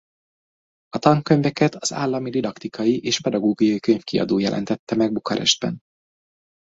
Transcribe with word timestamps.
A 0.89 0.97
tankönyveket 0.97 1.75
az 1.75 1.93
Állami 1.93 2.29
Didaktikai 2.29 2.99
és 3.01 3.21
Pedagógiai 3.21 3.79
Könyvkiadó 3.79 4.39
jelentette 4.39 4.95
meg 4.95 5.11
Bukarestben. 5.13 5.79